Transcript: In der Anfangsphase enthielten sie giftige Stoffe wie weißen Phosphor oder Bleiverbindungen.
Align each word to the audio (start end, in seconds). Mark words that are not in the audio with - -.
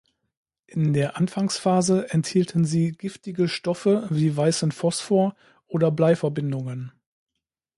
In 0.65 0.93
der 0.93 1.15
Anfangsphase 1.15 2.09
enthielten 2.09 2.65
sie 2.65 2.91
giftige 2.93 3.47
Stoffe 3.47 4.07
wie 4.09 4.35
weißen 4.35 4.71
Phosphor 4.71 5.35
oder 5.67 5.91
Bleiverbindungen. 5.91 6.91